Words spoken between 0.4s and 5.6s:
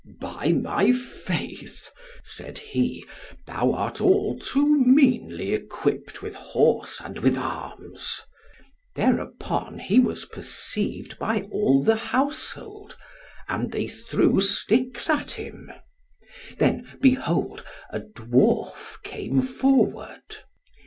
my faith," said he, "thou art all too meanly